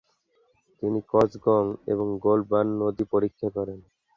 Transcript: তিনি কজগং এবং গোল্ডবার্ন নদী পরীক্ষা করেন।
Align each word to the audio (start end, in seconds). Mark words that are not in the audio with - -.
তিনি 0.81 0.99
কজগং 1.11 1.63
এবং 1.87 2.07
গোল্ডবার্ন 2.25 2.69
নদী 2.81 3.03
পরীক্ষা 3.13 3.47
করেন। 3.57 3.79